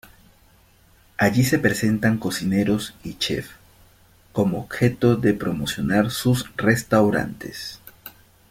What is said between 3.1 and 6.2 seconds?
chefs, con objeto de promocionar